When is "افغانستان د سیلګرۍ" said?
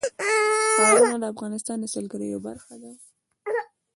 1.33-2.27